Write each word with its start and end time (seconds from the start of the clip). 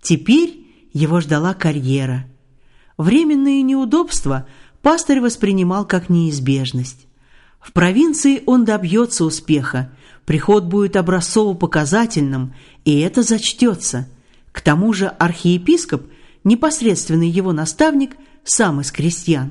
Теперь 0.00 0.64
его 0.92 1.20
ждала 1.20 1.52
карьера. 1.52 2.26
Временные 2.96 3.62
неудобства 3.62 4.46
пастырь 4.82 5.20
воспринимал 5.20 5.84
как 5.84 6.08
неизбежность. 6.08 7.05
В 7.66 7.72
провинции 7.72 8.44
он 8.46 8.64
добьется 8.64 9.24
успеха, 9.24 9.90
приход 10.24 10.66
будет 10.66 10.94
образцово-показательным, 10.94 12.54
и 12.84 13.00
это 13.00 13.24
зачтется. 13.24 14.08
К 14.52 14.60
тому 14.60 14.92
же 14.92 15.08
архиепископ, 15.08 16.04
непосредственный 16.44 17.28
его 17.28 17.52
наставник, 17.52 18.16
сам 18.44 18.82
из 18.82 18.92
крестьян. 18.92 19.50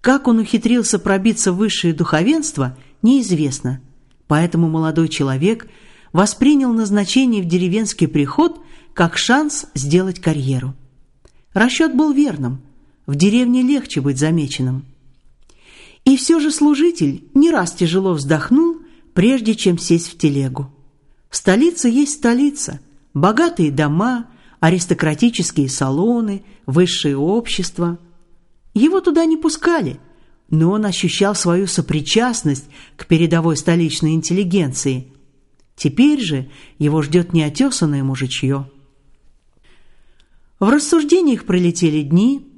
Как 0.00 0.26
он 0.26 0.40
ухитрился 0.40 0.98
пробиться 0.98 1.52
в 1.52 1.58
высшее 1.58 1.94
духовенство, 1.94 2.76
неизвестно. 3.02 3.80
Поэтому 4.26 4.68
молодой 4.68 5.08
человек 5.08 5.68
воспринял 6.12 6.72
назначение 6.72 7.40
в 7.40 7.46
деревенский 7.46 8.08
приход 8.08 8.60
как 8.94 9.16
шанс 9.16 9.66
сделать 9.76 10.20
карьеру. 10.20 10.74
Расчет 11.54 11.94
был 11.94 12.12
верным. 12.12 12.62
В 13.06 13.14
деревне 13.14 13.62
легче 13.62 14.00
быть 14.00 14.18
замеченным. 14.18 14.84
И 16.08 16.16
все 16.16 16.40
же 16.40 16.50
служитель 16.50 17.24
не 17.34 17.50
раз 17.50 17.72
тяжело 17.72 18.14
вздохнул, 18.14 18.78
прежде 19.12 19.54
чем 19.54 19.76
сесть 19.76 20.10
в 20.10 20.16
телегу. 20.16 20.72
Столица 21.30 21.86
есть 21.86 22.14
столица, 22.14 22.80
богатые 23.12 23.70
дома, 23.70 24.24
аристократические 24.58 25.68
салоны, 25.68 26.44
высшее 26.64 27.18
общество. 27.18 27.98
Его 28.72 29.02
туда 29.02 29.26
не 29.26 29.36
пускали, 29.36 30.00
но 30.48 30.70
он 30.70 30.86
ощущал 30.86 31.34
свою 31.34 31.66
сопричастность 31.66 32.64
к 32.96 33.04
передовой 33.06 33.58
столичной 33.58 34.14
интеллигенции. 34.14 35.12
Теперь 35.76 36.22
же 36.22 36.48
его 36.78 37.02
ждет 37.02 37.34
неотесанное 37.34 38.02
мужичье. 38.02 38.70
В 40.58 40.70
рассуждениях 40.70 41.44
пролетели 41.44 42.00
дни, 42.00 42.48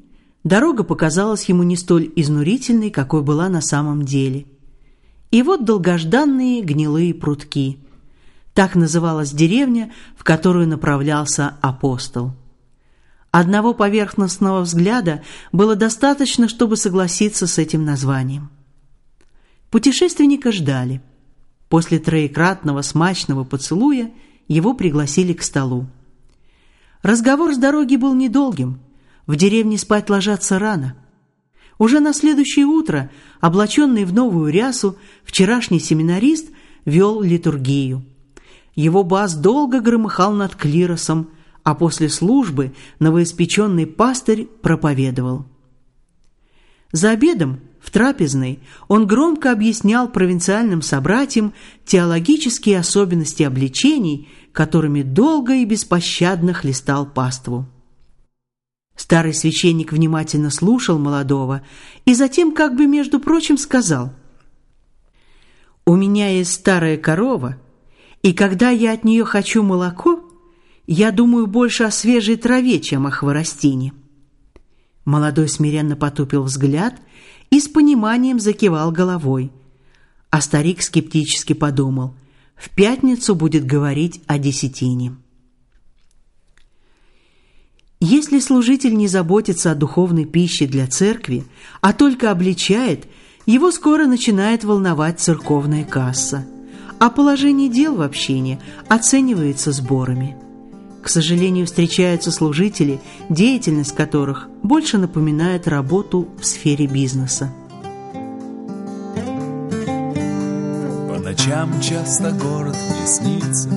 Дорога 0.45 0.85
показалась 0.85 1.45
ему 1.45 1.63
не 1.65 1.77
столь 1.77 2.11
изнурительной, 2.17 2.91
какой 2.91 3.23
была 3.23 3.49
на 3.49 3.61
самом 3.61 4.05
деле. 4.05 4.47
И 5.31 5.43
вот 5.43 5.65
долгожданные 5.65 6.63
гнилые 6.63 7.15
прутки. 7.15 7.79
Так 8.55 8.75
называлась 8.75 9.33
деревня, 9.33 9.93
в 10.17 10.25
которую 10.25 10.67
направлялся 10.67 11.57
апостол. 11.61 12.33
Одного 13.31 13.75
поверхностного 13.75 14.63
взгляда 14.63 15.23
было 15.53 15.77
достаточно, 15.77 16.49
чтобы 16.49 16.77
согласиться 16.77 17.47
с 17.47 17.59
этим 17.59 17.85
названием. 17.85 18.51
Путешественника 19.71 20.51
ждали. 20.51 21.01
После 21.69 22.01
троекратного 22.01 22.83
смачного 22.83 23.45
поцелуя 23.45 24.11
его 24.49 24.75
пригласили 24.75 25.33
к 25.33 25.43
столу. 25.43 25.87
Разговор 27.03 27.55
с 27.55 27.59
дороги 27.59 27.95
был 27.97 28.15
недолгим– 28.15 28.81
в 29.31 29.37
деревне 29.37 29.79
спать 29.79 30.11
ложатся 30.11 30.59
рано. 30.59 30.97
Уже 31.79 32.01
на 32.01 32.13
следующее 32.13 32.67
утро, 32.67 33.13
облаченный 33.41 34.05
в 34.05 34.13
новую 34.13 34.53
рясу, 34.53 34.97
вчерашний 35.23 35.79
семинарист 35.79 36.49
вел 36.85 37.23
литургию. 37.23 38.05
Его 38.75 39.05
бас 39.05 39.37
долго 39.37 39.81
громыхал 39.81 40.33
над 40.33 40.57
клиросом, 40.57 41.31
а 41.63 41.77
после 41.77 42.09
службы 42.09 42.73
новоиспеченный 42.99 43.87
пастырь 43.87 44.47
проповедовал. 44.47 45.47
За 46.91 47.11
обедом 47.11 47.61
в 47.81 47.93
трапезной 47.93 48.59
он 48.89 49.07
громко 49.07 49.53
объяснял 49.53 50.09
провинциальным 50.09 50.83
собратьям 50.83 51.55
теологические 51.87 52.81
особенности 52.81 53.45
обличений, 53.45 54.29
которыми 54.51 55.03
долго 55.03 55.55
и 55.55 55.65
беспощадно 55.65 56.53
хлестал 56.53 57.07
паству. 57.07 57.69
Старый 59.01 59.33
священник 59.33 59.95
внимательно 59.95 60.51
слушал 60.51 60.99
молодого 60.99 61.63
и 62.05 62.13
затем, 62.13 62.53
как 62.53 62.77
бы 62.77 62.87
между 62.87 63.19
прочим, 63.19 63.57
сказал, 63.57 64.13
«У 65.87 65.97
меня 65.97 66.29
есть 66.29 66.53
старая 66.53 66.99
корова, 66.99 67.57
и 68.21 68.35
когда 68.35 68.69
я 68.69 68.93
от 68.93 69.03
нее 69.03 69.25
хочу 69.25 69.63
молоко, 69.63 70.21
я 70.87 71.13
думаю 71.13 71.47
больше 71.47 71.85
о 71.85 71.91
свежей 71.91 72.37
траве, 72.37 72.79
чем 72.79 73.07
о 73.07 73.11
хворостине». 73.11 73.95
Молодой 75.07 75.49
смиренно 75.49 75.97
потупил 75.97 76.43
взгляд 76.43 77.01
и 77.49 77.59
с 77.59 77.69
пониманием 77.69 78.39
закивал 78.39 78.93
головой, 78.93 79.51
а 80.29 80.43
старик 80.43 80.83
скептически 80.83 81.55
подумал, 81.55 82.17
в 82.55 82.69
пятницу 82.69 83.35
будет 83.35 83.65
говорить 83.65 84.21
о 84.27 84.39
десятине. 84.39 85.17
Если 88.03 88.39
служитель 88.41 88.97
не 88.97 89.09
заботится 89.09 89.71
о 89.71 89.75
духовной 89.75 90.25
пище 90.25 90.67
для 90.67 90.87
церкви, 90.87 91.45
а 91.83 91.93
только 91.93 92.31
обличает, 92.31 93.07
его 93.45 93.71
скоро 93.71 94.07
начинает 94.07 94.65
волновать 94.65 95.21
церковная 95.21 95.85
касса, 95.85 96.47
а 96.99 97.11
положение 97.11 97.69
дел 97.69 97.97
в 97.97 98.01
общине 98.01 98.59
оценивается 98.89 99.73
сборами. 99.73 100.35
К 101.03 101.11
сожалению, 101.11 101.67
встречаются 101.67 102.31
служители, 102.31 103.01
деятельность 103.29 103.95
которых 103.95 104.49
больше 104.63 104.97
напоминает 104.97 105.69
работу 105.69 106.27
в 106.41 106.47
сфере 106.47 106.87
бизнеса. 106.87 107.53
По 111.07 111.19
ночам 111.23 111.79
часто 111.83 112.31
город 112.33 112.77
мне 112.89 113.07
снится, 113.07 113.69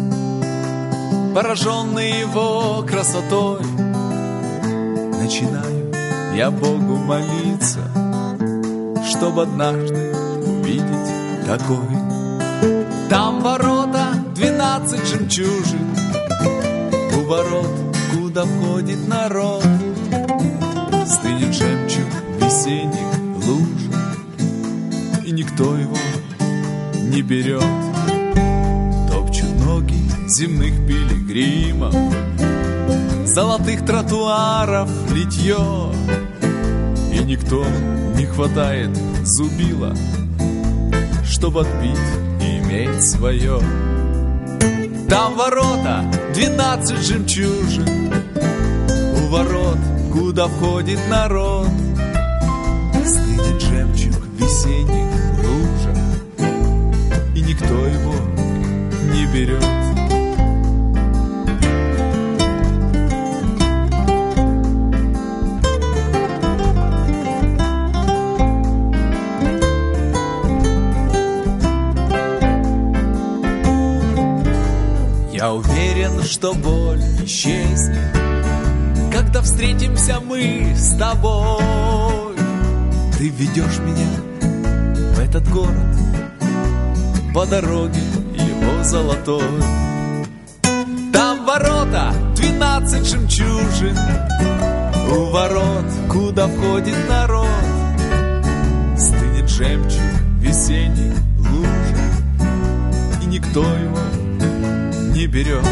Пораженный 1.33 2.21
его 2.21 2.85
красотой— 2.87 3.59
начинаю 5.33 5.91
я 6.35 6.51
Богу 6.51 6.95
молиться, 6.95 7.81
Чтоб 9.09 9.39
однажды 9.39 10.13
увидеть 10.45 11.45
такой. 11.47 11.97
Там 13.09 13.41
ворота 13.41 14.13
двенадцать 14.35 15.07
жемчужин, 15.07 15.95
У 17.17 17.27
ворот, 17.27 17.95
куда 18.11 18.45
входит 18.45 19.07
народ, 19.07 19.63
Стынет 21.05 21.53
жемчуг 21.53 22.09
весенних 22.39 23.45
луж, 23.45 25.25
И 25.25 25.31
никто 25.31 25.75
его 25.75 25.97
не 27.11 27.21
берет. 27.21 27.63
Топчут 29.11 29.65
ноги 29.65 29.99
земных 30.27 30.73
пилигримов, 30.87 31.93
Золотых 33.33 33.83
тротуаров 33.83 34.87
литье. 35.11 35.57
И 37.11 37.17
никто 37.23 37.65
не 38.15 38.27
хватает 38.27 38.91
зубила 39.23 39.95
Чтоб 41.25 41.57
отбить 41.57 41.97
и 42.39 42.59
иметь 42.59 43.03
свое 43.03 43.59
Там 45.09 45.33
ворота, 45.33 46.05
двенадцать 46.35 46.99
жемчужин. 46.99 48.13
У 49.17 49.27
ворот, 49.29 49.79
куда 50.11 50.47
входит 50.47 50.99
народ. 51.09 51.69
Стынет 53.03 53.61
жемчуг 53.63 54.23
весенних 54.37 55.11
лужах 55.39 55.97
И 57.35 57.41
никто 57.41 57.73
его 57.73 58.13
не 59.11 59.25
берет 59.25 59.92
Я 75.43 75.51
уверен, 75.51 76.23
что 76.23 76.53
боль 76.53 77.01
исчезнет, 77.25 78.13
Когда 79.11 79.41
встретимся 79.41 80.21
мы 80.21 80.73
с 80.73 80.97
тобой. 80.97 82.37
Ты 83.17 83.27
ведешь 83.27 83.79
меня 83.79 84.07
в 85.13 85.19
этот 85.19 85.45
город 85.49 85.97
По 87.33 87.45
дороге 87.45 87.99
его 88.35 88.85
золотой. 88.85 89.43
Там 91.11 91.45
ворота, 91.45 92.13
двенадцать 92.37 93.05
жемчужин, 93.05 93.97
У 95.11 95.25
ворот, 95.25 95.85
куда 96.09 96.47
входит 96.47 96.95
народ, 97.09 97.49
Стынет 98.97 99.49
жемчуг 99.49 99.99
весенних 100.39 101.17
лужах, 101.37 102.13
И 103.21 103.25
никто 103.25 103.59
его 103.59 104.12
не 105.23 105.27
берет. 105.27 105.65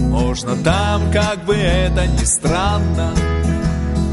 Можно 0.00 0.54
там, 0.56 1.10
как 1.10 1.44
бы 1.46 1.54
это 1.54 2.06
ни 2.06 2.24
странно, 2.24 3.14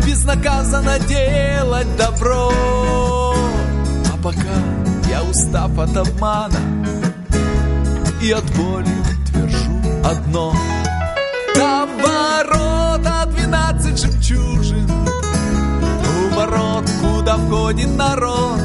безнаказанно 0.06 1.00
делать 1.00 1.98
добро. 1.98 2.52
А 4.14 4.18
пока 4.24 4.56
я 5.10 5.22
устав 5.24 5.78
от 5.78 5.98
обмана 5.98 6.60
и 8.22 8.32
от 8.32 8.46
боли 8.56 8.88
твержу 9.28 9.82
одно. 10.06 10.54
Там 11.54 11.90
ворота 11.98 13.30
двенадцать 13.32 14.00
жемчужин, 14.00 14.90
у 14.92 16.36
ворот, 16.36 16.90
куда 17.02 17.36
входит 17.38 17.94
народ, 17.98 18.60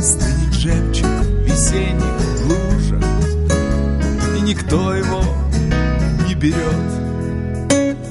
стынет 0.00 0.52
жемчуг 0.52 1.48
и 1.48 1.52
никто 4.70 4.94
его 4.94 5.20
не 6.28 6.34
берет. 6.34 6.56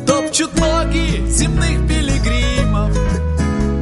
Топчут 0.05 0.59
ноги 0.59 1.25
земных 1.29 1.87
пилигримов, 1.87 2.91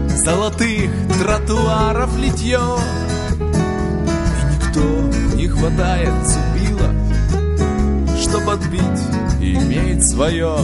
золотых 0.10 0.92
тротуаров 1.20 2.16
литье, 2.20 2.60
и 3.40 4.56
никто 4.56 5.36
не 5.36 5.48
хватает 5.48 6.14
зубила, 6.28 6.94
чтоб 8.22 8.48
отбить 8.48 9.02
и 9.42 9.56
иметь 9.56 10.08
свое. 10.08 10.58